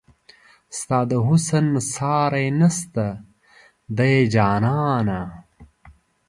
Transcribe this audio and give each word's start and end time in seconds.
ستا 0.79 0.99
د 1.11 1.13
حسن 1.27 1.67
ساری 1.93 2.47
نشته 2.59 3.07
دی 3.97 4.15
جانانه 4.33 5.21